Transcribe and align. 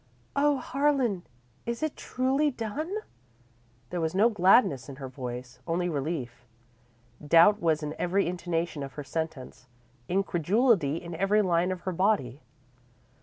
"O 0.35 0.57
Harlan, 0.57 1.21
is 1.67 1.83
it 1.83 1.95
truly 1.95 2.49
done?" 2.49 2.91
There 3.91 4.01
was 4.01 4.15
no 4.15 4.29
gladness 4.29 4.89
in 4.89 4.95
her 4.95 5.07
voice, 5.07 5.59
only 5.67 5.89
relief. 5.89 6.43
Doubt 7.23 7.61
was 7.61 7.83
in 7.83 7.93
every 7.99 8.25
intonation 8.25 8.81
of 8.81 8.93
her 8.93 9.03
sentence; 9.03 9.67
incredulity 10.09 10.95
in 10.95 11.13
every 11.13 11.43
line 11.43 11.71
of 11.71 11.81
her 11.81 11.91
body. 11.91 12.41